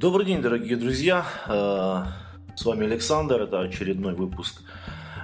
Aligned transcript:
Добрый 0.00 0.24
день, 0.24 0.40
дорогие 0.40 0.76
друзья. 0.78 1.26
Э, 1.46 2.06
с 2.56 2.64
вами 2.64 2.86
Александр. 2.86 3.42
Это 3.42 3.60
очередной 3.60 4.14
выпуск 4.14 4.62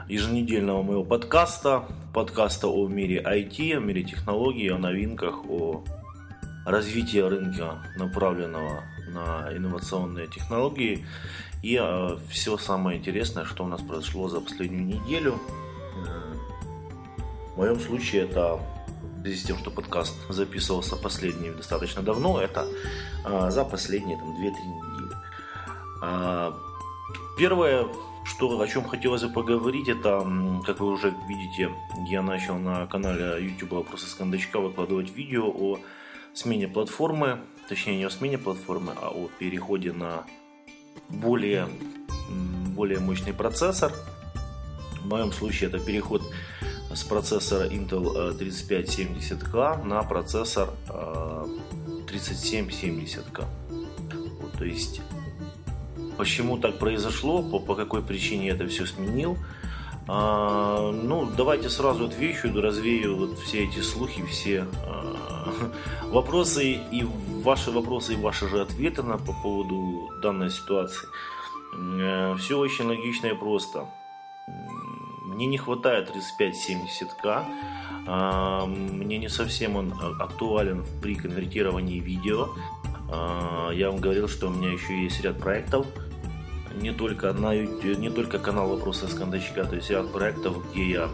еженедельного 0.06 0.82
моего 0.82 1.02
подкаста. 1.02 1.86
Подкаста 2.12 2.68
о 2.68 2.86
мире 2.86 3.22
IT, 3.26 3.74
о 3.74 3.80
мире 3.80 4.02
технологий, 4.02 4.68
о 4.68 4.76
новинках, 4.76 5.48
о 5.48 5.82
развитии 6.66 7.20
рынка, 7.20 7.82
направленного 7.96 8.82
на 9.08 9.48
инновационные 9.56 10.26
технологии 10.26 11.06
и 11.62 11.80
э, 11.82 12.18
все 12.28 12.58
самое 12.58 12.98
интересное, 12.98 13.46
что 13.46 13.64
у 13.64 13.68
нас 13.68 13.80
произошло 13.80 14.28
за 14.28 14.42
последнюю 14.42 14.84
неделю. 14.84 15.40
Э, 16.06 16.34
в 17.54 17.56
моем 17.56 17.80
случае 17.80 18.24
это 18.24 18.60
связи 19.26 19.40
с 19.40 19.42
тем, 19.42 19.58
что 19.58 19.70
подкаст 19.70 20.14
записывался 20.28 20.94
последний 20.94 21.50
достаточно 21.50 22.00
давно, 22.00 22.40
это 22.40 22.68
а, 23.24 23.50
за 23.50 23.64
последние 23.64 24.16
там, 24.16 24.30
2-3 24.30 24.36
недели. 24.36 25.16
А, 26.00 26.54
первое, 27.36 27.88
что, 28.24 28.60
о 28.60 28.68
чем 28.68 28.84
хотелось 28.84 29.24
бы 29.24 29.32
поговорить, 29.32 29.88
это, 29.88 30.20
как 30.64 30.78
вы 30.78 30.92
уже 30.92 31.12
видите, 31.28 31.72
я 32.08 32.22
начал 32.22 32.56
на 32.58 32.86
канале 32.86 33.44
YouTube 33.44 33.72
«Вопросы 33.72 34.06
с 34.06 34.14
кондачка» 34.14 34.60
выкладывать 34.60 35.12
видео 35.12 35.48
о 35.48 35.80
смене 36.32 36.68
платформы, 36.68 37.40
точнее 37.68 37.96
не 37.98 38.04
о 38.04 38.10
смене 38.10 38.38
платформы, 38.38 38.92
а 39.02 39.08
о 39.08 39.28
переходе 39.40 39.92
на 39.92 40.24
более, 41.08 41.68
более 42.76 43.00
мощный 43.00 43.32
процессор. 43.32 43.92
В 45.02 45.08
моем 45.08 45.32
случае 45.32 45.68
это 45.68 45.80
переход 45.80 46.22
с 46.96 47.04
процессора 47.04 47.68
Intel 47.68 48.36
3570K 48.38 49.80
э, 49.80 49.84
на 49.84 50.02
процессор 50.02 50.70
3770K. 50.88 53.40
Э, 53.40 53.44
вот, 54.40 54.52
то 54.58 54.64
есть, 54.64 55.02
почему 56.16 56.56
так 56.58 56.78
произошло, 56.78 57.42
по, 57.42 57.58
по 57.58 57.74
какой 57.74 58.02
причине 58.02 58.48
это 58.48 58.66
все 58.66 58.86
сменил, 58.86 59.36
а, 60.08 60.92
ну, 60.92 61.28
давайте 61.36 61.68
сразу 61.68 62.06
отвечу, 62.06 62.48
развею 62.60 63.16
вот 63.16 63.38
все 63.40 63.64
эти 63.64 63.80
слухи, 63.80 64.24
все 64.24 64.64
а, 64.86 65.52
вопросы 66.10 66.72
и 66.72 67.04
ваши 67.42 67.72
вопросы 67.72 68.14
и 68.14 68.16
ваши 68.16 68.48
же 68.48 68.62
ответы 68.62 69.02
на, 69.02 69.18
по 69.18 69.32
поводу 69.32 70.08
данной 70.22 70.50
ситуации. 70.50 71.08
Э, 72.00 72.36
все 72.38 72.58
очень 72.58 72.86
логично 72.86 73.26
и 73.26 73.34
просто. 73.34 73.86
Мне 75.36 75.44
не 75.44 75.58
хватает 75.58 76.10
3570К. 76.16 77.44
А, 78.06 78.64
мне 78.64 79.18
не 79.18 79.28
совсем 79.28 79.76
он 79.76 79.92
а, 79.92 80.24
актуален 80.24 80.82
при 81.02 81.14
конвертировании 81.14 82.00
видео. 82.00 82.48
А, 83.12 83.68
я 83.70 83.90
вам 83.90 84.00
говорил, 84.00 84.28
что 84.28 84.46
у 84.46 84.50
меня 84.50 84.72
еще 84.72 85.02
есть 85.02 85.20
ряд 85.20 85.38
проектов. 85.38 85.84
Не 86.80 86.90
только, 86.92 87.34
на 87.34 87.52
YouTube, 87.52 87.98
не 87.98 88.08
только 88.08 88.38
канал 88.38 88.70
«Вопросы 88.70 89.08
с 89.08 89.12
кондачка», 89.12 89.64
то 89.64 89.76
есть 89.76 89.90
ряд 89.90 90.10
проектов, 90.10 90.56
где 90.70 90.90
я 90.90 91.08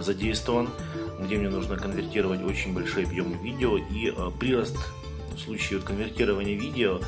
задействован, 0.00 0.70
где 1.20 1.36
мне 1.36 1.50
нужно 1.50 1.76
конвертировать 1.76 2.42
очень 2.42 2.72
большие 2.72 3.06
объемы 3.06 3.36
видео. 3.36 3.76
И 3.76 4.14
прирост 4.40 4.78
в 5.34 5.38
случае 5.40 5.80
конвертирования 5.80 6.58
видео 6.58 7.00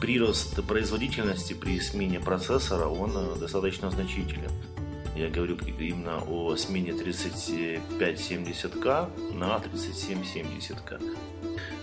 прирост 0.00 0.62
производительности 0.66 1.52
при 1.52 1.80
смене 1.80 2.20
процессора, 2.20 2.86
он 2.86 3.12
достаточно 3.40 3.90
значителен. 3.90 4.52
Я 5.16 5.30
говорю 5.30 5.56
именно 5.78 6.22
о 6.28 6.54
смене 6.56 6.90
3570К 6.90 9.08
на 9.34 9.56
3770К. 9.56 11.00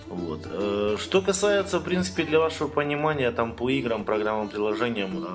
Вот. 0.08 0.48
Э, 0.52 0.98
что 1.00 1.24
касается, 1.24 1.80
в 1.80 1.84
принципе, 1.84 2.26
для 2.26 2.40
вашего 2.40 2.68
понимания, 2.68 3.32
там 3.32 3.56
по 3.56 3.72
играм, 3.72 4.06
программам, 4.06 4.50
приложениям, 4.50 5.24
э, 5.24 5.28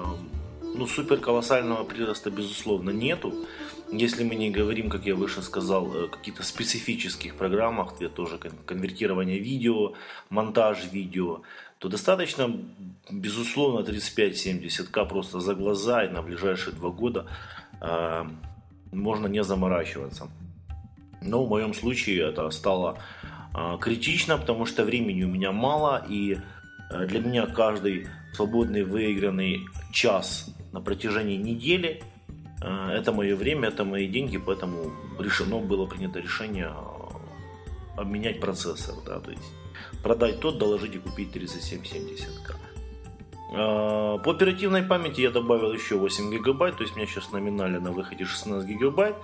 ну, 0.77 0.87
супер 0.87 1.19
колоссального 1.19 1.83
прироста, 1.83 2.31
безусловно, 2.31 2.91
нету. 2.91 3.35
Если 3.91 4.23
мы 4.23 4.37
не 4.37 4.51
говорим, 4.51 4.91
как 4.91 5.05
я 5.05 5.17
выше 5.17 5.43
сказал, 5.43 5.87
о 5.87 6.09
каких-то 6.09 6.45
специфических 6.45 7.35
программах, 7.35 7.97
где 7.97 8.09
тоже 8.09 8.39
конвертирование 8.65 9.41
видео, 9.41 9.95
монтаж 10.31 10.85
видео, 10.93 11.41
то 11.79 11.89
достаточно, 11.89 12.61
безусловно, 13.11 13.85
35-70к 13.85 15.09
просто 15.09 15.41
за 15.41 15.55
глаза 15.55 16.05
и 16.05 16.11
на 16.11 16.23
ближайшие 16.23 16.75
два 16.75 16.91
года 16.91 17.27
э, 17.27 17.31
можно 17.81 19.27
не 19.27 19.45
заморачиваться. 19.45 20.29
Но 21.21 21.45
в 21.45 21.49
моем 21.49 21.75
случае 21.75 22.29
это 22.29 22.51
стало 22.51 22.99
э, 23.55 23.79
критично, 23.81 24.39
потому 24.39 24.67
что 24.67 24.85
времени 24.85 25.25
у 25.25 25.29
меня 25.29 25.53
мало, 25.53 26.05
и 26.09 26.39
э, 26.91 27.07
для 27.07 27.21
меня 27.21 27.47
каждый 27.47 28.07
свободный 28.35 28.85
выигранный 28.85 29.67
час 29.93 30.55
на 30.73 30.81
протяжении 30.81 31.37
недели 31.37 32.03
э, 32.63 32.91
это 32.91 33.13
мое 33.13 33.35
время, 33.37 33.69
это 33.69 33.85
мои 33.85 34.07
деньги, 34.07 34.39
поэтому 34.39 34.93
решено 35.19 35.59
было 35.59 35.87
принято 35.87 36.21
решение 36.21 36.71
э, 36.71 38.01
обменять 38.01 38.41
процессор, 38.41 38.95
да, 39.05 39.19
то 39.19 39.31
есть 39.33 39.53
продать 40.03 40.41
тот, 40.41 40.59
доложить 40.59 40.95
и 40.95 40.99
купить 40.99 41.35
3770к. 41.35 42.55
А, 44.09 44.19
по 44.19 44.31
оперативной 44.31 44.83
памяти 44.83 45.21
я 45.21 45.31
добавил 45.31 45.73
еще 45.73 45.97
8 45.97 46.31
гигабайт, 46.31 46.77
то 46.77 46.83
есть 46.83 46.95
у 46.95 46.99
меня 46.99 47.07
сейчас 47.07 47.33
номинально 47.33 47.81
на 47.81 47.93
выходе 47.93 48.25
16 48.25 48.69
гигабайт. 48.69 49.17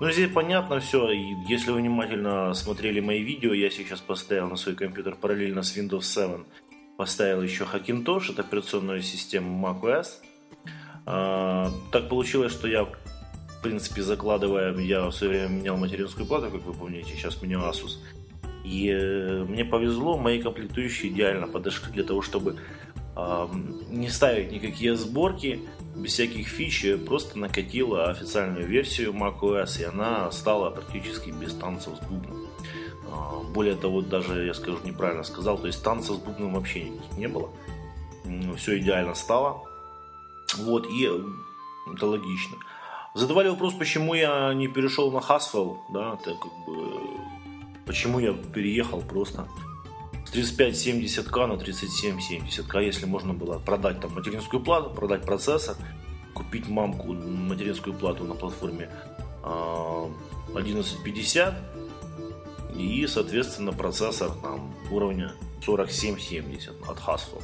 Ну, 0.00 0.10
здесь 0.10 0.30
понятно 0.32 0.80
все. 0.80 1.10
Если 1.48 1.70
вы 1.70 1.78
внимательно 1.78 2.52
смотрели 2.54 3.00
мои 3.00 3.22
видео, 3.22 3.52
я 3.54 3.70
сейчас 3.70 4.00
поставил 4.00 4.48
на 4.48 4.56
свой 4.56 4.74
компьютер 4.74 5.16
параллельно 5.16 5.62
с 5.62 5.76
Windows 5.76 6.02
7. 6.02 6.44
Поставил 6.96 7.42
еще 7.42 7.64
Hackintosh, 7.64 8.32
это 8.32 8.42
операционную 8.42 9.02
систему 9.02 9.66
macOS. 9.66 10.06
А, 11.06 11.70
так 11.90 12.08
получилось, 12.08 12.52
что 12.52 12.68
я, 12.68 12.84
в 12.84 13.62
принципе, 13.62 14.02
закладывая, 14.02 14.76
я 14.78 15.08
все 15.10 15.28
время 15.28 15.48
менял 15.48 15.76
материнскую 15.76 16.26
плату, 16.26 16.50
как 16.50 16.62
вы 16.62 16.74
помните, 16.74 17.12
сейчас 17.14 17.40
менял 17.40 17.62
Asus. 17.62 17.98
И 18.64 18.90
э, 18.90 19.44
мне 19.48 19.64
повезло, 19.64 20.18
мои 20.18 20.42
комплектующие 20.42 21.10
идеально 21.10 21.46
подошли 21.46 21.90
для 21.90 22.04
того, 22.04 22.20
чтобы 22.20 22.58
не 23.88 24.08
ставить 24.08 24.52
никакие 24.52 24.96
сборки, 24.96 25.60
без 25.94 26.12
всяких 26.12 26.46
фич, 26.46 26.86
просто 27.06 27.38
накатила 27.38 28.10
официальную 28.10 28.66
версию 28.66 29.12
macOS, 29.12 29.80
и 29.80 29.84
она 29.84 30.30
стала 30.30 30.70
практически 30.70 31.30
без 31.30 31.54
танцев 31.54 31.94
с 31.96 32.06
бубном. 32.06 32.46
А, 33.10 33.40
более 33.52 33.74
того, 33.74 34.02
даже, 34.02 34.46
я 34.46 34.54
скажу, 34.54 34.78
неправильно 34.84 35.24
сказал, 35.24 35.58
то 35.58 35.66
есть 35.66 35.82
танцев 35.82 36.16
с 36.16 36.18
бубном 36.18 36.54
вообще 36.54 36.92
не 37.16 37.26
было. 37.26 37.50
Все 38.56 38.78
идеально 38.78 39.14
стало. 39.14 39.62
Вот, 40.58 40.86
и 40.86 41.10
это 41.92 42.06
логично. 42.06 42.56
Задавали 43.14 43.48
вопрос, 43.48 43.74
почему 43.74 44.14
я 44.14 44.52
не 44.54 44.68
перешел 44.68 45.10
на 45.10 45.18
Haswell, 45.18 45.78
да, 45.92 46.18
это 46.20 46.34
как 46.34 46.52
бы, 46.66 47.00
почему 47.86 48.20
я 48.20 48.32
переехал 48.32 49.00
просто 49.00 49.48
с 50.28 50.34
3570к 50.34 51.46
на 51.46 51.54
3770к, 51.54 52.84
если 52.84 53.06
можно 53.06 53.32
было 53.32 53.58
продать 53.58 54.00
там 54.00 54.12
материнскую 54.14 54.62
плату, 54.62 54.90
продать 54.90 55.22
процессор, 55.22 55.74
купить 56.34 56.68
мамку 56.68 57.14
материнскую 57.14 57.96
плату 57.96 58.24
на 58.24 58.34
платформе 58.34 58.90
1150 59.42 61.54
а, 61.54 61.56
и, 62.76 63.06
соответственно, 63.06 63.72
процессор 63.72 64.30
там, 64.42 64.74
уровня 64.90 65.32
4770 65.62 66.74
от 66.86 66.98
Haswell. 66.98 67.42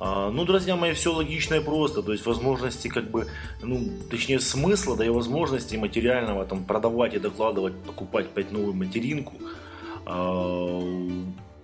А, 0.00 0.30
ну, 0.30 0.46
друзья 0.46 0.76
мои, 0.76 0.94
все 0.94 1.12
логично 1.12 1.56
и 1.56 1.60
просто. 1.60 2.02
То 2.02 2.12
есть 2.12 2.24
возможности, 2.24 2.88
как 2.88 3.10
бы, 3.10 3.26
ну, 3.60 3.86
точнее, 4.10 4.40
смысла, 4.40 4.96
да 4.96 5.04
и 5.04 5.10
возможности 5.10 5.76
материального 5.76 6.46
там 6.46 6.64
продавать 6.64 7.12
и 7.14 7.18
докладывать, 7.18 7.74
покупать 7.82 8.24
опять 8.26 8.50
новую 8.50 8.72
материнку. 8.72 9.34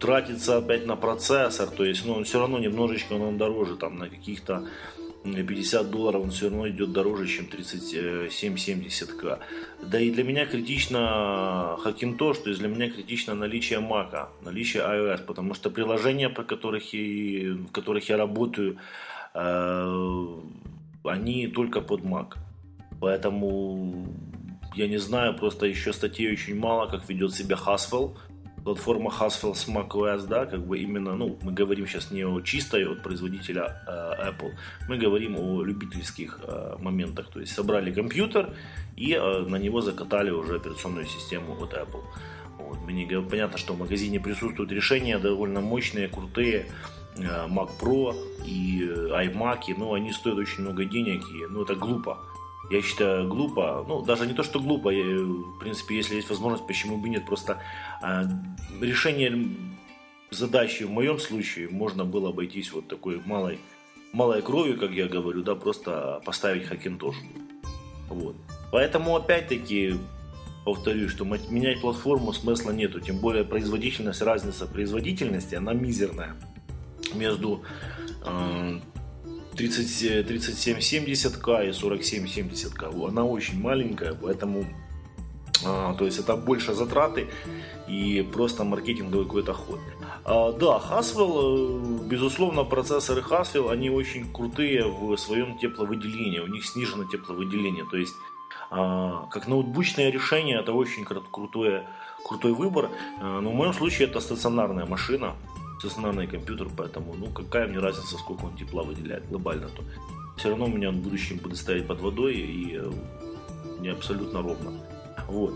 Тратится 0.04 0.59
опять 0.59 0.84
на 0.84 0.97
процессор, 0.97 1.70
то 1.70 1.82
есть, 1.82 2.04
ну, 2.04 2.12
он 2.12 2.25
все 2.25 2.38
равно 2.38 2.59
немножечко 2.59 3.15
он 3.15 3.38
дороже, 3.38 3.76
там, 3.76 3.97
на 3.97 4.10
каких-то 4.10 4.66
50 5.24 5.91
долларов 5.91 6.24
он 6.24 6.30
все 6.30 6.51
равно 6.51 6.68
идет 6.68 6.92
дороже, 6.92 7.27
чем 7.27 7.47
3770к. 7.47 9.39
Да 9.83 9.98
и 9.98 10.10
для 10.10 10.24
меня 10.24 10.45
критично 10.45 11.78
Hackintosh, 11.83 12.42
то 12.42 12.51
есть 12.51 12.60
для 12.60 12.68
меня 12.68 12.91
критично 12.91 13.34
наличие 13.34 13.78
Mac, 13.78 14.28
наличие 14.42 14.83
iOS, 14.83 15.24
потому 15.24 15.54
что 15.54 15.71
приложения, 15.71 16.28
по 16.28 16.42
которых 16.42 16.92
и, 16.92 17.48
в 17.53 17.72
которых 17.72 18.07
я 18.10 18.18
работаю, 18.18 18.77
э, 19.33 20.27
они 21.04 21.47
только 21.48 21.80
под 21.80 22.03
Mac. 22.03 22.34
Поэтому 23.00 24.07
я 24.74 24.86
не 24.86 24.98
знаю, 24.98 25.34
просто 25.34 25.65
еще 25.65 25.95
статей 25.95 26.30
очень 26.30 26.59
мало, 26.59 26.91
как 26.91 27.09
ведет 27.09 27.33
себя 27.33 27.57
Haswell, 27.57 28.18
платформа 28.65 29.11
Haswell 29.11 29.55
macOS, 29.69 30.27
да, 30.27 30.47
как 30.47 30.66
бы 30.66 30.78
именно, 30.78 31.15
ну, 31.15 31.39
мы 31.43 31.53
говорим 31.53 31.87
сейчас 31.87 32.11
не 32.11 32.25
о 32.25 32.41
чистой 32.41 32.87
от 32.87 33.03
производителя 33.03 33.83
э, 33.87 34.31
Apple, 34.31 34.53
мы 34.89 34.97
говорим 34.97 35.37
о 35.39 35.63
любительских 35.63 36.41
э, 36.43 36.77
моментах, 36.81 37.28
то 37.31 37.41
есть 37.41 37.53
собрали 37.53 37.93
компьютер 37.93 38.55
и 38.97 39.13
э, 39.13 39.47
на 39.47 39.57
него 39.57 39.83
закатали 39.83 40.31
уже 40.31 40.57
операционную 40.57 41.07
систему 41.07 41.63
от 41.63 41.75
Apple. 41.75 42.03
Вот. 42.59 42.78
Мне 42.87 43.07
понятно, 43.21 43.59
что 43.59 43.75
в 43.75 43.78
магазине 43.78 44.19
присутствуют 44.19 44.72
решения 44.72 45.19
довольно 45.19 45.60
мощные, 45.60 46.09
крутые, 46.09 46.67
Mac 47.17 47.71
Pro 47.81 48.13
и 48.45 48.83
iMac, 48.83 49.75
ну, 49.78 49.95
они 49.95 50.13
стоят 50.13 50.39
очень 50.39 50.63
много 50.63 50.84
денег, 50.84 51.22
и, 51.31 51.47
ну, 51.49 51.63
это 51.63 51.77
глупо. 51.77 52.19
Я 52.71 52.83
считаю, 52.83 53.28
глупо. 53.28 53.84
Ну, 53.87 54.03
даже 54.03 54.27
не 54.27 54.33
то, 54.33 54.43
что 54.43 54.59
глупо. 54.59 54.89
Я, 54.89 55.05
в 55.05 55.59
принципе, 55.59 55.97
если 55.97 56.16
есть 56.16 56.31
возможность, 56.31 56.66
почему 56.66 56.97
бы 56.97 57.09
нет. 57.09 57.27
Просто 57.27 57.61
э, 58.03 58.22
решение 58.81 59.49
задачи 60.31 60.84
в 60.84 60.91
моем 60.91 61.19
случае 61.19 61.69
можно 61.69 62.05
было 62.05 62.31
обойтись 62.31 62.72
вот 62.72 62.89
такой 62.89 63.21
малой, 63.27 63.59
малой 64.13 64.43
кровью, 64.43 64.78
как 64.78 64.91
я 64.93 65.07
говорю, 65.07 65.43
да, 65.43 65.55
просто 65.55 66.21
поставить 66.25 66.66
хакинтош. 66.66 67.16
Вот. 68.09 68.37
Поэтому, 68.72 69.17
опять-таки, 69.17 69.97
повторюсь, 70.65 71.10
что 71.10 71.25
менять 71.25 71.81
платформу 71.81 72.33
смысла 72.33 72.71
нету. 72.71 73.01
Тем 73.01 73.19
более 73.19 73.45
производительность, 73.45 74.22
разница 74.22 74.67
производительности, 74.67 75.55
она 75.55 75.75
мизерная. 75.75 76.34
Между 77.15 77.63
э, 78.25 78.81
3770К 79.54 81.66
и 81.66 81.71
4770К. 81.71 83.09
Она 83.09 83.24
очень 83.24 83.60
маленькая, 83.60 84.15
поэтому 84.15 84.65
а, 85.65 85.95
то 85.95 86.04
есть 86.04 86.18
это 86.18 86.36
больше 86.36 86.74
затраты 86.74 87.28
и 87.89 88.28
просто 88.33 88.65
маркетинговый 88.65 89.24
какой-то 89.24 89.54
ход. 89.54 89.80
А, 90.24 90.53
да, 90.53 90.78
Haswell, 90.78 92.03
э, 92.03 92.09
безусловно, 92.09 92.65
процессоры 92.65 93.22
Haswell, 93.22 93.71
они 93.71 93.91
очень 93.91 94.33
крутые 94.33 94.84
в 94.84 95.16
своем 95.16 95.59
тепловыделении, 95.59 96.41
у 96.41 96.47
них 96.47 96.66
снижено 96.66 97.04
тепловыделение, 97.04 97.84
то 97.91 97.97
есть 97.97 98.15
а, 98.71 99.27
как 99.30 99.48
ноутбучное 99.48 100.10
решение 100.10 100.60
это 100.60 100.72
очень 100.72 101.04
крутое, 101.04 101.86
крутой 102.27 102.53
выбор, 102.53 102.91
а, 103.21 103.41
но 103.41 103.50
в 103.50 103.54
моем 103.54 103.72
случае 103.72 104.09
это 104.09 104.21
стационарная 104.21 104.86
машина, 104.86 105.34
стационарный 105.78 106.26
компьютер, 106.26 106.68
поэтому, 106.76 107.15
ну, 107.15 107.26
какая 107.26 107.66
мне 107.66 107.78
разница, 107.78 108.16
сколько 108.16 108.44
он 108.44 108.56
тепла 108.56 108.82
выделяет 108.82 109.28
глобально, 109.28 109.68
то 109.68 109.82
все 110.36 110.50
равно 110.50 110.66
у 110.66 110.68
меня 110.68 110.88
он 110.88 110.97
в 110.97 111.03
будущем 111.03 111.38
будет 111.38 111.59
стоять 111.59 111.86
под 111.86 112.00
водой 112.00 112.34
и 112.34 112.76
э, 112.76 112.92
не 113.80 113.88
абсолютно 113.88 114.42
ровно. 114.42 114.72
Вот. 115.28 115.54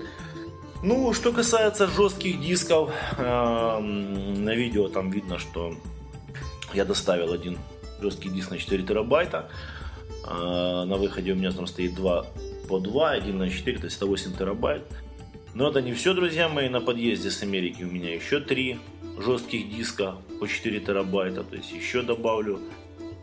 Ну, 0.83 1.13
что 1.13 1.33
касается 1.33 1.89
жестких 1.89 2.41
дисков, 2.41 2.93
э, 3.17 3.79
на 3.81 4.55
видео 4.55 4.89
там 4.89 5.11
видно, 5.11 5.39
что 5.39 5.75
я 6.75 6.85
доставил 6.85 7.33
один 7.33 7.59
жесткий 8.01 8.29
диск 8.29 8.51
на 8.51 8.59
4 8.59 8.85
терабайта. 8.85 9.51
Э, 10.25 10.85
на 10.85 10.97
выходе 10.97 11.33
у 11.33 11.37
меня 11.37 11.51
там 11.51 11.67
стоит 11.67 11.95
2 11.95 12.27
по 12.69 12.79
2, 12.79 13.11
1 13.11 13.39
на 13.39 13.51
4, 13.51 13.79
то 13.79 13.85
есть 13.87 13.97
108 13.97 14.37
терабайт. 14.37 14.83
Но 15.55 15.69
это 15.69 15.81
не 15.83 15.93
все, 15.95 16.15
друзья 16.15 16.49
мои. 16.49 16.69
На 16.69 16.81
подъезде 16.81 17.31
с 17.31 17.43
Америки 17.43 17.83
у 17.83 17.91
меня 17.91 18.15
еще 18.15 18.39
3 18.39 18.79
жестких 19.19 19.69
диска 19.71 20.17
по 20.41 20.47
4 20.47 20.81
терабайта. 20.81 21.45
То 21.45 21.57
есть 21.57 21.73
еще 21.73 22.03
добавлю 22.03 22.61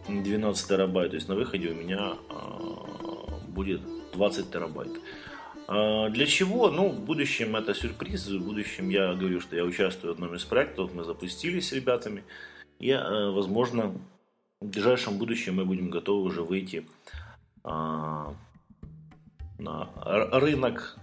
12 0.07 0.67
терабайт. 0.67 1.11
То 1.11 1.15
есть 1.15 1.27
на 1.27 1.35
выходе 1.35 1.69
у 1.69 1.75
меня 1.75 2.13
э, 2.29 3.47
будет 3.47 3.81
20 4.13 4.51
терабайт. 4.51 4.91
А, 5.67 6.09
для 6.09 6.25
чего? 6.25 6.69
Ну, 6.69 6.89
в 6.89 6.99
будущем 6.99 7.55
это 7.55 7.73
сюрприз. 7.73 8.27
В 8.27 8.43
будущем 8.43 8.89
я 8.89 9.13
говорю, 9.13 9.39
что 9.41 9.55
я 9.55 9.63
участвую 9.63 10.13
в 10.13 10.15
одном 10.15 10.35
из 10.35 10.43
проектов. 10.43 10.93
Мы 10.93 11.03
запустились 11.03 11.69
с 11.69 11.73
ребятами. 11.73 12.23
И, 12.79 12.89
э, 12.91 13.29
возможно, 13.31 13.95
в 14.59 14.67
ближайшем 14.67 15.17
будущем 15.17 15.55
мы 15.55 15.65
будем 15.65 15.89
готовы 15.89 16.23
уже 16.23 16.41
выйти 16.41 16.85
а, 17.63 18.33
на 19.57 19.89
рынок, 19.95 20.97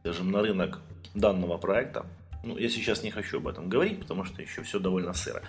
скажем, 0.00 0.30
на 0.30 0.42
рынок 0.42 0.80
данного 1.14 1.58
проекта. 1.58 2.06
Ну, 2.44 2.58
я 2.58 2.68
сейчас 2.68 3.02
не 3.02 3.10
хочу 3.10 3.38
об 3.38 3.48
этом 3.48 3.68
говорить, 3.68 4.00
потому 4.00 4.24
что 4.24 4.42
еще 4.42 4.62
все 4.62 4.78
довольно 4.78 5.14
сыро. 5.14 5.42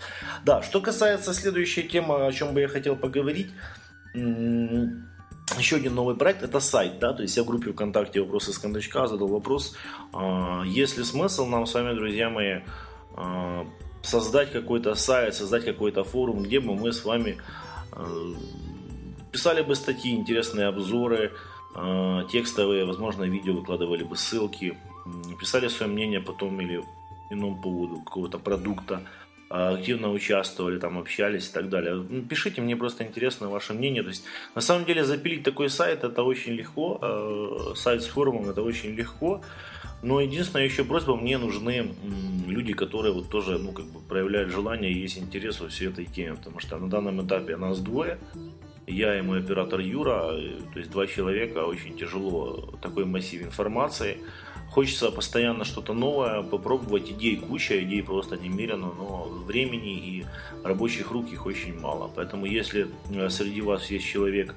Да, 0.43 0.61
что 0.61 0.81
касается 0.81 1.33
следующей 1.33 1.83
темы, 1.83 2.25
о 2.25 2.31
чем 2.31 2.53
бы 2.53 2.61
я 2.61 2.67
хотел 2.67 2.95
поговорить 2.95 3.51
еще 5.57 5.75
один 5.77 5.95
новый 5.95 6.15
проект 6.15 6.43
это 6.43 6.59
сайт, 6.59 6.99
да, 6.99 7.13
то 7.13 7.21
есть 7.21 7.37
я 7.37 7.43
в 7.43 7.45
группе 7.45 7.71
ВКонтакте 7.71 8.21
вопросы 8.21 8.51
с 8.51 8.57
кондачка 8.57 9.07
задал 9.07 9.27
вопрос, 9.27 9.75
э, 10.13 10.63
есть 10.65 10.97
ли 10.97 11.03
смысл 11.03 11.45
нам 11.45 11.65
с 11.65 11.73
вами, 11.73 11.93
друзья 11.93 12.29
мои, 12.29 12.61
э, 13.15 13.65
создать 14.01 14.51
какой-то 14.51 14.95
сайт, 14.95 15.35
создать 15.35 15.65
какой-то 15.65 16.03
форум, 16.03 16.43
где 16.43 16.59
бы 16.59 16.75
мы 16.75 16.91
с 16.91 17.05
вами 17.05 17.37
э, 17.91 18.33
писали 19.31 19.61
бы 19.61 19.75
статьи, 19.75 20.13
интересные 20.13 20.67
обзоры, 20.67 21.31
текстовые, 22.31 22.85
возможно, 22.85 23.23
видео 23.23 23.53
выкладывали 23.53 24.03
бы 24.03 24.15
ссылки, 24.15 24.77
писали 25.39 25.67
свое 25.67 25.91
мнение 25.91 26.21
потом 26.21 26.59
или 26.61 26.83
ином 27.29 27.61
поводу 27.61 28.01
какого-то 28.01 28.39
продукта, 28.39 29.01
а, 29.47 29.75
активно 29.75 30.11
участвовали, 30.11 30.79
там 30.79 30.97
общались 30.97 31.49
и 31.49 31.53
так 31.53 31.69
далее. 31.69 32.03
Пишите, 32.27 32.61
мне 32.61 32.75
просто 32.75 33.03
интересно 33.03 33.49
ваше 33.49 33.73
мнение. 33.73 34.01
То 34.01 34.09
есть, 34.09 34.23
на 34.55 34.61
самом 34.61 34.85
деле, 34.85 35.03
запилить 35.03 35.43
такой 35.43 35.69
сайт 35.69 36.03
это 36.03 36.23
очень 36.23 36.53
легко. 36.53 36.99
А, 37.01 37.73
сайт 37.75 38.01
с 38.01 38.07
форумом 38.07 38.49
это 38.49 38.63
очень 38.63 38.95
легко. 38.95 39.41
Но 40.01 40.19
единственная 40.19 40.65
еще 40.65 40.83
просьба, 40.83 41.15
мне 41.15 41.37
нужны 41.37 41.95
люди, 42.47 42.73
которые 42.73 43.13
вот 43.13 43.29
тоже, 43.29 43.57
ну, 43.57 43.71
как 43.71 43.85
бы 43.85 43.99
проявляют 43.99 44.51
желание 44.51 44.91
и 44.91 44.99
есть 44.99 45.17
интерес 45.17 45.59
во 45.59 45.67
всей 45.67 45.89
этой 45.89 46.05
теме. 46.05 46.35
Потому 46.35 46.59
что 46.59 46.77
на 46.77 46.89
данном 46.89 47.25
этапе 47.25 47.55
нас 47.55 47.79
двое. 47.79 48.19
Я 48.87 49.17
и 49.17 49.21
мой 49.21 49.39
оператор 49.39 49.79
Юра, 49.79 50.31
э, 50.33 50.59
то 50.73 50.79
есть 50.79 50.91
два 50.91 51.07
человека, 51.07 51.65
очень 51.65 51.97
тяжело 51.97 52.77
такой 52.81 53.05
массив 53.05 53.41
информации. 53.41 54.17
Хочется 54.75 55.09
постоянно 55.09 55.63
что-то 55.63 55.93
новое, 55.93 56.43
попробовать. 56.43 57.09
Идей 57.09 57.37
куча, 57.37 57.81
идей 57.81 58.03
просто 58.03 58.35
немерено, 58.35 58.87
но 58.87 59.23
времени 59.47 59.93
и 59.93 60.25
рабочих 60.65 61.11
рук 61.11 61.31
их 61.31 61.45
очень 61.45 61.79
мало. 61.79 62.11
Поэтому 62.13 62.45
если 62.45 62.89
э, 63.09 63.29
среди 63.29 63.61
вас 63.61 63.89
есть 63.89 64.05
человек, 64.05 64.53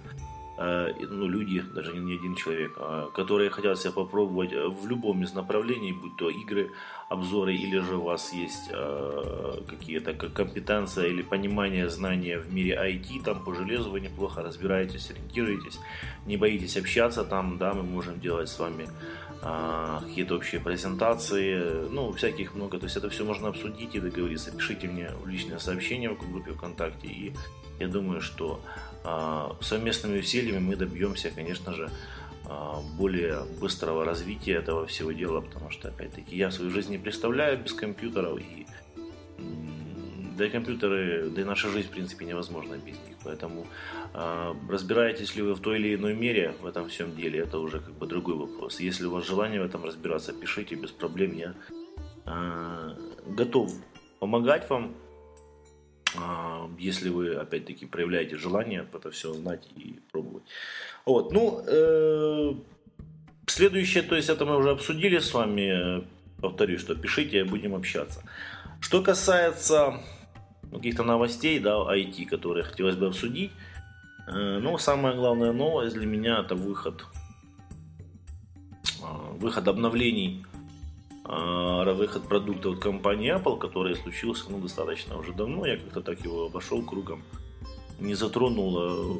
ну, 0.58 1.28
люди, 1.28 1.60
даже 1.60 1.96
не 1.96 2.14
один 2.14 2.34
человек, 2.34 2.72
а, 2.78 3.10
которые 3.10 3.50
хотят 3.50 3.78
себя 3.78 3.92
попробовать 3.92 4.52
в 4.52 4.88
любом 4.88 5.22
из 5.22 5.32
направлений, 5.34 5.92
будь 5.92 6.16
то 6.16 6.30
игры, 6.30 6.70
обзоры, 7.08 7.54
или 7.54 7.78
же 7.78 7.96
у 7.96 8.02
вас 8.02 8.32
есть 8.32 8.68
э, 8.70 9.60
какие-то 9.66 10.12
компетенции 10.14 11.08
или 11.08 11.22
понимание, 11.22 11.88
знания 11.88 12.38
в 12.38 12.52
мире 12.52 12.74
IT, 12.74 13.22
там 13.24 13.44
по 13.44 13.54
железу 13.54 13.90
вы 13.90 14.00
неплохо 14.00 14.42
разбираетесь, 14.42 15.10
ориентируетесь, 15.10 15.78
не 16.26 16.36
боитесь 16.36 16.76
общаться 16.76 17.24
там, 17.24 17.56
да, 17.56 17.72
мы 17.72 17.82
можем 17.82 18.20
делать 18.20 18.48
с 18.48 18.58
вами 18.58 18.88
а, 19.40 20.00
какие-то 20.00 20.34
общие 20.34 20.60
презентации, 20.60 21.88
ну, 21.90 22.12
всяких 22.12 22.54
много. 22.54 22.78
То 22.78 22.86
есть 22.86 22.96
это 22.96 23.08
все 23.08 23.24
можно 23.24 23.48
обсудить 23.48 23.94
и 23.94 24.00
договориться. 24.00 24.50
Пишите 24.50 24.88
мне 24.88 25.10
в 25.22 25.28
личное 25.28 25.58
сообщение 25.58 26.10
в 26.10 26.18
группе 26.18 26.52
ВКонтакте. 26.52 27.06
И 27.06 27.34
я 27.78 27.86
думаю, 27.86 28.20
что 28.20 28.60
совместными 29.60 30.18
усилиями 30.18 30.58
мы 30.58 30.76
добьемся, 30.76 31.30
конечно 31.30 31.72
же, 31.72 31.90
а, 32.50 32.80
более 32.96 33.44
быстрого 33.60 34.04
развития 34.04 34.54
этого 34.54 34.86
всего 34.86 35.12
дела, 35.12 35.42
потому 35.42 35.70
что, 35.70 35.88
опять-таки, 35.88 36.34
я 36.36 36.50
свою 36.50 36.70
жизнь 36.70 36.90
не 36.90 36.98
представляю 36.98 37.58
без 37.58 37.74
компьютеров, 37.74 38.38
и 38.40 38.66
да 40.38 40.46
и 40.46 40.50
компьютеры, 40.50 41.30
да 41.30 41.42
и 41.42 41.44
наша 41.44 41.68
жизнь, 41.68 41.88
в 41.88 41.90
принципе, 41.90 42.24
невозможна 42.24 42.76
без 42.76 42.94
них. 43.06 43.16
Поэтому 43.24 43.66
э, 44.14 44.54
разбираетесь 44.70 45.34
ли 45.34 45.42
вы 45.42 45.54
в 45.54 45.60
той 45.60 45.78
или 45.78 45.96
иной 45.96 46.14
мере 46.14 46.54
в 46.62 46.66
этом 46.66 46.88
всем 46.88 47.14
деле, 47.14 47.40
это 47.40 47.58
уже 47.58 47.80
как 47.80 47.92
бы 47.94 48.06
другой 48.06 48.36
вопрос. 48.36 48.80
Если 48.80 49.04
у 49.04 49.10
вас 49.10 49.26
желание 49.26 49.60
в 49.60 49.64
этом 49.64 49.84
разбираться, 49.84 50.32
пишите 50.32 50.76
без 50.76 50.90
проблем. 50.90 51.34
Я 51.34 51.54
готов 53.26 53.72
помогать 54.20 54.68
вам, 54.68 54.94
если 56.78 57.10
вы, 57.10 57.34
опять-таки, 57.34 57.86
проявляете 57.86 58.36
желание 58.36 58.86
это 58.92 59.10
все 59.10 59.32
знать 59.34 59.68
и 59.76 60.00
пробовать. 60.10 60.44
Вот, 61.04 61.32
ну, 61.32 61.62
э, 61.66 62.54
следующее, 63.46 64.02
то 64.02 64.16
есть 64.16 64.28
это 64.28 64.44
мы 64.44 64.56
уже 64.56 64.70
обсудили 64.70 65.18
с 65.18 65.32
вами. 65.34 66.06
Повторюсь, 66.40 66.80
что 66.80 66.94
пишите, 66.94 67.44
будем 67.44 67.74
общаться. 67.74 68.22
Что 68.80 69.02
касается 69.02 70.00
каких-то 70.72 71.02
новостей, 71.02 71.58
да, 71.58 71.76
IT, 71.94 72.26
которые 72.26 72.64
хотелось 72.64 72.96
бы 72.96 73.06
обсудить. 73.06 73.50
Э, 74.26 74.58
ну, 74.60 74.78
самая 74.78 75.14
главная 75.14 75.52
новость 75.52 75.94
для 75.96 76.06
меня 76.06 76.40
это 76.40 76.54
выход, 76.54 77.04
э, 79.02 79.36
выход 79.38 79.66
обновлений, 79.68 80.44
э, 81.28 81.94
выход 81.94 82.28
продукта 82.28 82.70
от 82.70 82.78
компании 82.78 83.34
Apple, 83.34 83.58
который 83.58 83.96
случился 83.96 84.46
ну, 84.50 84.58
достаточно 84.58 85.18
уже 85.18 85.32
давно. 85.32 85.66
Я 85.66 85.76
как-то 85.76 86.00
так 86.00 86.24
его 86.24 86.46
обошел 86.46 86.82
кругом. 86.82 87.22
Не 88.00 88.14
затронула 88.14 89.18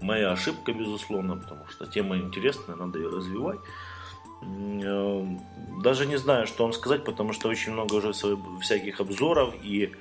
моя 0.00 0.32
ошибка, 0.32 0.72
безусловно, 0.72 1.36
потому 1.36 1.66
что 1.68 1.86
тема 1.86 2.16
интересная, 2.16 2.76
надо 2.76 2.98
ее 2.98 3.08
развивать. 3.08 3.60
Даже 5.82 6.06
не 6.06 6.18
знаю, 6.18 6.46
что 6.46 6.64
вам 6.64 6.72
сказать, 6.72 7.04
потому 7.04 7.32
что 7.32 7.48
очень 7.48 7.72
много 7.72 7.94
уже 7.94 8.12
всяких 8.60 9.00
обзоров 9.00 9.54
и 9.62 9.94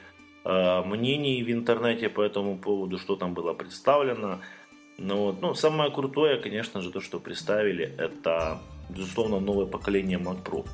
Э, 0.46 0.84
мнений 0.84 1.42
в 1.44 1.52
интернете 1.52 2.10
по 2.10 2.22
этому 2.22 2.58
поводу, 2.58 2.98
что 2.98 3.16
там 3.16 3.34
было 3.34 3.54
представлено. 3.54 4.40
Ну, 4.98 5.18
вот. 5.18 5.42
ну, 5.42 5.54
самое 5.56 5.90
крутое, 5.90 6.38
конечно 6.38 6.82
же, 6.82 6.92
то, 6.92 7.00
что 7.00 7.20
представили, 7.20 7.96
это, 7.98 8.62
безусловно, 8.96 9.40
новое 9.40 9.66
поколение 9.66 10.20
Mac 10.20 10.44
Pro. 10.44 10.66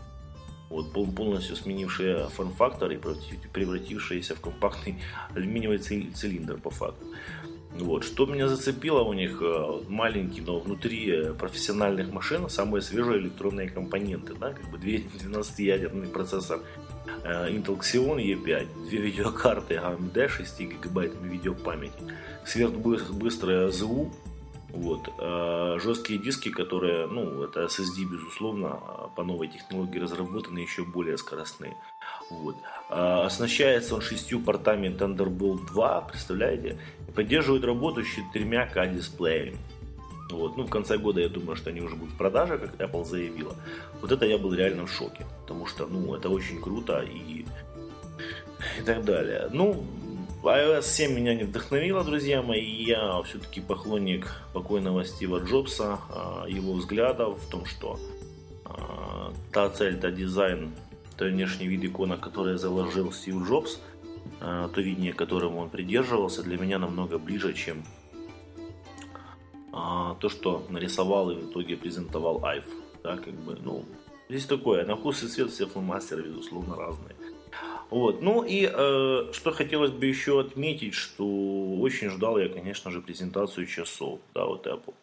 вот, 0.70 0.92
полностью 1.16 1.56
сменившие 1.56 2.28
форм-фактор 2.30 2.92
и 2.92 2.98
превратившиеся 3.54 4.36
в 4.36 4.42
компактный 4.42 5.00
алюминиевый 5.36 5.80
цилиндр 5.80 6.58
по 6.58 6.70
факту. 6.70 7.06
Вот. 7.74 8.04
Что 8.04 8.26
меня 8.26 8.48
зацепило 8.48 9.02
у 9.04 9.14
них, 9.14 9.42
э, 9.42 9.82
маленький, 9.88 10.42
но 10.42 10.60
внутри 10.60 11.34
профессиональных 11.38 12.12
машин 12.12 12.50
самые 12.50 12.82
свежие 12.82 13.20
электронные 13.20 13.70
компоненты. 13.70 14.34
Да? 14.34 14.54
Как 14.54 14.70
бы 14.70 14.78
12-ядерный 14.78 16.08
процессор 16.14 16.62
э, 17.24 17.50
Intel 17.50 17.80
Xeon 17.80 18.18
E5, 18.18 18.90
две 18.90 19.00
видеокарты 19.00 19.76
AMD 19.76 20.28
6 20.28 20.60
гигабайтами 20.62 21.30
видеопамяти, 21.30 21.94
сверхбыстрая 22.46 23.70
ЗУ, 23.70 24.12
вот. 24.70 25.10
А 25.18 25.78
жесткие 25.80 26.20
диски, 26.20 26.50
которые, 26.50 27.08
ну, 27.08 27.44
это 27.44 27.64
SSD, 27.64 28.06
безусловно, 28.06 28.80
по 29.16 29.24
новой 29.24 29.48
технологии 29.48 30.00
разработаны 30.00 30.60
еще 30.60 30.84
более 30.84 31.18
скоростные. 31.18 31.76
Вот. 32.30 32.56
А 32.90 33.26
оснащается 33.26 33.96
он 33.96 34.02
шестью 34.02 34.40
портами 34.40 34.88
Thunderbolt 34.88 35.68
2, 35.68 36.02
представляете? 36.02 36.80
Поддерживает 37.16 37.64
работу 37.64 38.04
с 38.04 38.08
четырьмя 38.08 38.68
К-дисплеями. 38.68 39.58
Вот. 40.30 40.58
Ну, 40.58 40.64
в 40.64 40.70
конце 40.70 40.98
года 40.98 41.22
я 41.22 41.30
думаю, 41.30 41.56
что 41.56 41.72
они 41.72 41.82
уже 41.82 41.96
будут 41.96 42.14
в 42.14 42.18
продаже, 42.18 42.60
как 42.60 42.76
Apple 42.76 43.04
заявила. 43.04 43.56
Вот 44.02 44.12
это 44.12 44.26
я 44.26 44.38
был 44.38 44.54
реально 44.54 44.86
в 44.86 44.92
шоке, 44.92 45.26
потому 45.42 45.66
что, 45.66 45.88
ну, 45.88 46.14
это 46.14 46.30
очень 46.30 46.62
круто 46.62 47.02
и, 47.02 47.46
и 48.80 48.82
так 48.86 49.04
далее. 49.04 49.50
Ну, 49.52 49.84
iOS 50.44 50.84
7 50.84 51.14
меня 51.14 51.36
не 51.36 51.44
вдохновила, 51.44 52.04
друзья 52.04 52.42
мои. 52.42 52.84
Я 52.84 53.22
все-таки 53.24 53.60
поклонник 53.60 54.32
покойного 54.54 55.04
Стива 55.04 55.40
Джобса, 55.40 56.00
а, 56.10 56.46
его 56.48 56.74
взглядов 56.74 57.42
в 57.42 57.50
том, 57.50 57.66
что 57.66 58.00
а, 58.64 59.34
та 59.52 59.70
цель, 59.70 60.00
та 60.00 60.12
дизайн, 60.12 60.72
то 61.18 61.26
внешний 61.26 61.68
вид 61.68 61.84
икона, 61.84 62.16
который 62.16 62.58
заложил 62.58 63.12
Стив 63.12 63.36
Джобс, 63.46 63.80
а, 64.40 64.70
то 64.70 64.80
видение, 64.80 65.12
которому 65.12 65.60
он 65.60 65.70
придерживался, 65.70 66.42
для 66.42 66.58
меня 66.58 66.80
намного 66.80 67.18
ближе, 67.18 67.54
чем 67.54 67.84
то, 69.72 70.30
что 70.30 70.66
нарисовал 70.70 71.30
и 71.30 71.36
в 71.36 71.52
итоге 71.52 71.78
презентовал 71.78 72.44
Айв. 72.44 72.66
Да, 73.04 73.18
как 73.18 73.34
бы, 73.34 73.58
ну, 73.62 73.86
здесь 74.28 74.46
такое, 74.46 74.84
на 74.86 74.96
вкус 74.96 75.24
и 75.24 75.28
цвет 75.28 75.52
все 75.52 75.68
фломастеры, 75.68 76.24
безусловно, 76.24 76.76
разные. 76.76 77.16
Вот. 77.90 78.22
Ну 78.22 78.44
и 78.44 78.70
э, 78.72 79.32
что 79.34 79.52
хотелось 79.52 79.92
бы 79.92 80.06
еще 80.06 80.40
отметить, 80.40 80.94
что 80.94 81.26
очень 81.80 82.10
ждал 82.10 82.38
я, 82.38 82.50
конечно 82.50 82.92
же, 82.92 83.02
презентацию 83.02 83.66
часов, 83.66 84.20
да, 84.34 84.46
вот 84.46 84.68
Apple. 84.68 84.94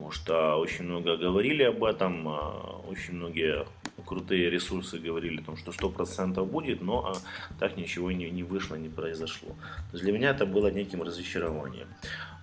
Потому 0.00 0.12
что 0.12 0.56
очень 0.56 0.86
много 0.86 1.18
говорили 1.18 1.62
об 1.62 1.84
этом, 1.84 2.26
а, 2.26 2.80
очень 2.88 3.16
многие 3.16 3.66
крутые 4.06 4.48
ресурсы 4.48 4.98
говорили 4.98 5.42
о 5.42 5.44
том, 5.44 5.58
что 5.58 5.72
100% 5.72 6.42
будет, 6.46 6.80
но 6.80 7.04
а, 7.04 7.12
так 7.58 7.76
ничего 7.76 8.10
не, 8.10 8.30
не 8.30 8.42
вышло, 8.42 8.76
не 8.76 8.88
произошло. 8.88 9.50
То 9.50 9.92
есть 9.92 10.04
для 10.04 10.14
меня 10.14 10.30
это 10.30 10.46
было 10.46 10.68
неким 10.70 11.02
разочарованием. 11.02 11.86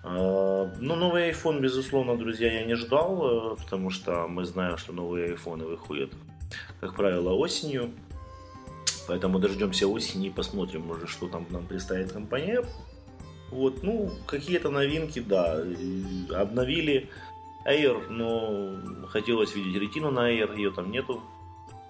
А, 0.04 0.72
ну, 0.78 0.94
новый 0.94 1.30
iPhone, 1.32 1.58
безусловно, 1.58 2.16
друзья, 2.16 2.60
я 2.60 2.64
не 2.64 2.76
ждал, 2.76 3.54
э, 3.54 3.56
потому 3.56 3.90
что 3.90 4.28
мы 4.28 4.44
знаем, 4.44 4.76
что 4.76 4.92
новые 4.92 5.34
iPhone 5.34 5.66
выходят, 5.66 6.12
как 6.80 6.94
правило, 6.94 7.32
осенью. 7.32 7.90
Поэтому 9.08 9.38
дождемся 9.38 9.88
осени 9.88 10.26
и 10.26 10.30
посмотрим, 10.30 10.82
может, 10.82 11.08
что 11.08 11.28
там 11.28 11.46
нам 11.48 11.66
представит 11.66 12.12
компания. 12.12 12.62
Вот, 13.50 13.82
ну, 13.82 14.10
какие-то 14.26 14.70
новинки, 14.70 15.20
да, 15.20 15.64
обновили 16.34 17.08
Air, 17.64 18.10
но 18.10 19.06
хотелось 19.08 19.54
видеть 19.56 19.80
ретину 19.80 20.10
на 20.10 20.30
Air, 20.30 20.54
ее 20.54 20.70
там 20.70 20.90
нету. 20.90 21.22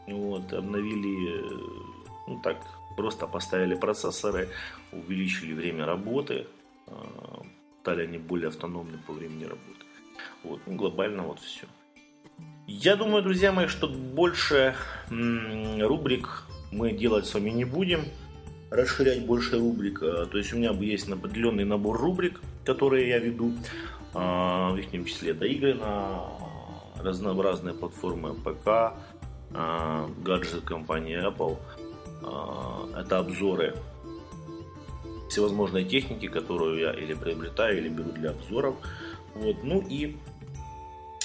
Вот, 0.06 0.52
обновили, 0.52 1.44
ну 2.28 2.40
так, 2.40 2.58
просто 2.96 3.26
поставили 3.26 3.74
процессоры, 3.74 4.48
увеличили 4.92 5.52
время 5.52 5.86
работы, 5.86 6.46
а, 6.86 7.42
стали 7.82 8.04
они 8.04 8.18
более 8.18 8.48
автономны 8.48 8.96
по 9.06 9.12
времени 9.12 9.42
работы. 9.42 9.84
Вот, 10.44 10.60
ну, 10.66 10.76
глобально 10.76 11.24
вот 11.24 11.40
все. 11.40 11.66
Я 12.68 12.94
думаю, 12.94 13.24
друзья 13.24 13.50
мои, 13.50 13.66
что 13.66 13.88
больше 13.88 14.76
рубрик 15.10 16.44
мы 16.70 16.92
делать 16.92 17.26
с 17.26 17.34
вами 17.34 17.50
не 17.50 17.64
будем, 17.64 18.04
расширять 18.70 19.24
больше 19.24 19.58
рубрик. 19.58 20.02
А, 20.02 20.26
то 20.26 20.38
есть 20.38 20.52
у 20.52 20.56
меня 20.56 20.70
есть 20.72 21.08
определенный 21.08 21.64
набор 21.64 21.98
рубрик, 21.98 22.40
которые 22.64 23.08
я 23.08 23.18
веду, 23.18 23.52
а, 24.14 24.72
в 24.72 24.76
их 24.76 24.90
числе 25.06 25.32
это 25.32 25.46
игры 25.46 25.74
на 25.74 26.30
разнообразные 27.00 27.74
платформы 27.74 28.34
ПК, 28.34 28.94
а, 29.54 30.08
гаджеты 30.22 30.60
компании 30.60 31.18
Apple, 31.18 31.56
это 32.96 33.18
обзоры 33.18 33.76
всевозможной 35.30 35.84
техники, 35.84 36.26
которую 36.26 36.80
я 36.80 36.92
или 36.92 37.14
приобретаю, 37.14 37.78
или 37.78 37.88
беру 37.88 38.10
для 38.10 38.30
обзоров. 38.30 38.74
Вот. 39.34 39.62
Ну 39.62 39.80
и 39.88 40.16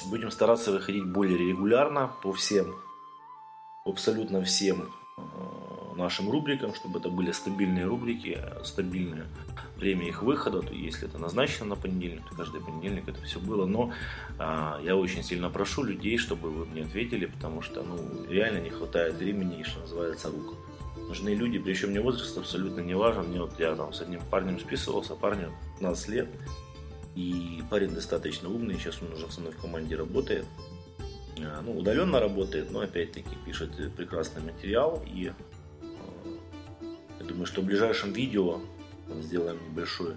будем 0.05 0.29
стараться 0.29 0.71
выходить 0.71 1.05
более 1.05 1.37
регулярно 1.37 2.11
по 2.21 2.31
всем, 2.31 2.75
абсолютно 3.85 4.43
всем 4.43 4.93
нашим 5.95 6.29
рубрикам, 6.29 6.73
чтобы 6.73 6.99
это 6.99 7.09
были 7.09 7.31
стабильные 7.31 7.85
рубрики, 7.85 8.39
стабильное 8.63 9.27
время 9.77 10.07
их 10.07 10.23
выхода. 10.23 10.61
То 10.61 10.73
если 10.73 11.07
это 11.07 11.17
назначено 11.17 11.65
на 11.65 11.75
понедельник, 11.75 12.27
то 12.29 12.35
каждый 12.35 12.61
понедельник 12.61 13.07
это 13.07 13.21
все 13.21 13.39
было. 13.39 13.65
Но 13.65 13.91
а, 14.39 14.79
я 14.83 14.95
очень 14.95 15.23
сильно 15.23 15.49
прошу 15.49 15.83
людей, 15.83 16.17
чтобы 16.17 16.49
вы 16.49 16.65
мне 16.65 16.83
ответили, 16.83 17.25
потому 17.25 17.61
что 17.61 17.83
ну, 17.83 17.97
реально 18.29 18.59
не 18.59 18.69
хватает 18.69 19.15
времени, 19.15 19.63
что 19.63 19.81
называется, 19.81 20.29
рук. 20.29 20.55
Нужны 21.07 21.29
люди, 21.29 21.59
причем 21.59 21.89
мне 21.89 22.01
возраст 22.01 22.37
абсолютно 22.37 22.81
не 22.81 22.95
важен. 22.95 23.27
Мне 23.27 23.41
вот 23.41 23.59
я 23.59 23.75
там 23.75 23.93
с 23.93 24.01
одним 24.01 24.21
парнем 24.31 24.59
списывался, 24.59 25.15
парню 25.15 25.51
15 25.79 26.09
лет. 26.09 26.27
И 27.15 27.61
парень 27.69 27.91
достаточно 27.91 28.49
умный, 28.49 28.75
сейчас 28.75 28.99
он 29.01 29.13
уже 29.13 29.31
со 29.31 29.39
мной 29.41 29.53
в 29.53 29.57
команде 29.57 29.95
работает. 29.95 30.45
Э, 31.37 31.61
ну, 31.61 31.77
удаленно 31.77 32.19
работает, 32.19 32.71
но 32.71 32.81
опять-таки 32.81 33.35
пишет 33.45 33.71
прекрасный 33.95 34.41
материал. 34.41 35.03
И 35.07 35.31
э, 35.31 35.33
я 37.19 37.25
думаю, 37.25 37.45
что 37.45 37.61
в 37.61 37.65
ближайшем 37.65 38.13
видео 38.13 38.61
сделаем 39.21 39.59
небольшой, 39.69 40.15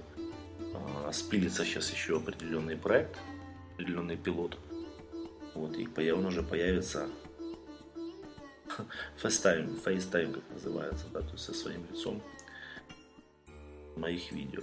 э, 0.59 1.13
спилится 1.13 1.65
сейчас 1.65 1.91
еще 1.93 2.17
определенный 2.17 2.77
проект, 2.77 3.17
определенный 3.75 4.17
пилот. 4.17 4.59
Вот, 5.55 5.77
и 5.77 6.11
он 6.11 6.27
уже 6.27 6.43
появится 6.43 7.09
FaceTime, 9.23 9.83
FaceTime, 9.83 10.33
как 10.33 10.43
называется, 10.51 11.07
да, 11.13 11.21
то 11.21 11.33
есть 11.33 11.45
со 11.45 11.55
своим 11.55 11.87
лицом 11.91 12.23
моих 13.97 14.33
видео. 14.33 14.63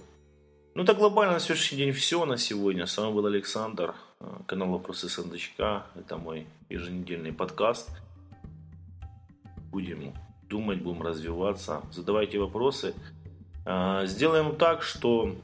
Ну, 0.75 0.85
так 0.85 0.97
глобально 0.97 1.33
на 1.33 1.39
сегодняшний 1.39 1.77
день 1.77 1.91
все 1.91 2.25
на 2.25 2.37
сегодня. 2.37 2.85
С 2.85 2.97
вами 2.97 3.13
был 3.13 3.25
Александр. 3.25 3.95
Э, 4.23 4.37
канал 4.45 4.69
«Вопросы 4.69 5.09
Сандочка». 5.09 5.83
Это 5.95 6.17
мой 6.17 6.47
еженедельный 6.69 7.33
подкаст. 7.33 7.89
Будем 9.71 10.13
думать, 10.49 10.81
будем 10.81 11.01
развиваться. 11.01 11.81
Задавайте 11.91 12.39
вопросы. 12.39 12.93
Э, 13.65 14.03
сделаем 14.05 14.55
так, 14.55 14.81
что 14.81 15.35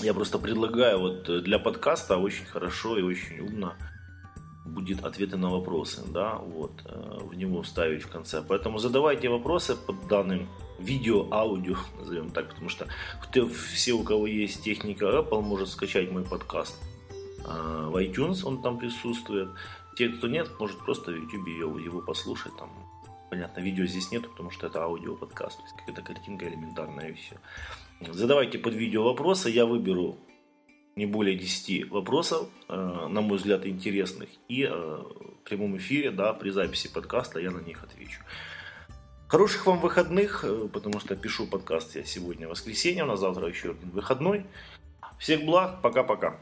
я 0.00 0.14
просто 0.14 0.38
предлагаю 0.38 0.98
вот 0.98 1.44
для 1.44 1.58
подкаста 1.58 2.16
очень 2.16 2.44
хорошо 2.44 2.98
и 2.98 3.02
очень 3.02 3.40
умно 3.40 3.74
будет 4.64 5.04
ответы 5.04 5.36
на 5.36 5.48
вопросы, 5.48 6.02
да, 6.06 6.36
вот, 6.36 6.72
э, 6.84 7.18
в 7.22 7.34
него 7.34 7.62
вставить 7.62 8.02
в 8.02 8.08
конце. 8.08 8.42
Поэтому 8.42 8.78
задавайте 8.78 9.28
вопросы 9.28 9.74
под 9.74 10.08
данным 10.08 10.48
видео, 10.78 11.26
аудио, 11.30 11.76
назовем 11.98 12.30
так, 12.30 12.48
потому 12.48 12.68
что 12.68 12.86
все, 13.48 13.92
у 13.92 14.02
кого 14.02 14.26
есть 14.26 14.62
техника 14.62 15.06
Apple, 15.06 15.40
может 15.40 15.68
скачать 15.68 16.10
мой 16.10 16.24
подкаст 16.24 16.89
в 17.50 17.96
iTunes 17.96 18.44
он 18.44 18.62
там 18.62 18.78
присутствует. 18.78 19.50
Те, 19.96 20.08
кто 20.08 20.28
нет, 20.28 20.48
может 20.58 20.78
просто 20.78 21.12
в 21.12 21.16
YouTube 21.16 21.48
его, 21.48 21.78
его 21.78 22.00
послушать. 22.00 22.56
Там, 22.56 22.70
понятно, 23.30 23.60
видео 23.60 23.86
здесь 23.86 24.10
нет, 24.12 24.28
потому 24.28 24.50
что 24.50 24.66
это 24.66 24.82
аудио 24.82 25.16
подкаст, 25.16 25.58
то 25.58 25.64
есть 25.64 25.76
какая-то 25.76 26.02
картинка 26.02 26.48
элементарная 26.48 27.10
и 27.10 27.14
все. 27.14 27.36
Задавайте 28.00 28.58
под 28.58 28.74
видео 28.74 29.04
вопросы, 29.04 29.50
я 29.50 29.66
выберу 29.66 30.18
не 30.96 31.06
более 31.06 31.36
10 31.36 31.90
вопросов, 31.90 32.48
э, 32.68 32.74
на 33.08 33.20
мой 33.20 33.38
взгляд, 33.38 33.66
интересных. 33.66 34.28
И 34.48 34.64
э, 34.64 34.70
в 34.70 35.48
прямом 35.48 35.76
эфире, 35.76 36.10
да, 36.10 36.32
при 36.32 36.50
записи 36.50 36.92
подкаста 36.92 37.40
я 37.40 37.50
на 37.50 37.60
них 37.60 37.82
отвечу. 37.82 38.22
Хороших 39.28 39.66
вам 39.66 39.80
выходных, 39.80 40.44
э, 40.44 40.68
потому 40.72 41.00
что 41.00 41.14
пишу 41.16 41.46
подкаст 41.46 41.96
я 41.96 42.04
сегодня 42.04 42.48
воскресенье, 42.48 43.04
у 43.04 43.06
нас 43.06 43.20
завтра 43.20 43.48
еще 43.48 43.70
один 43.70 43.90
выходной. 43.90 44.44
Всех 45.18 45.44
благ, 45.44 45.80
пока-пока. 45.82 46.38